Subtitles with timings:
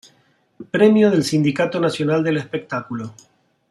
[0.71, 3.13] Premio del Sindicato Nacional del Espectáculo.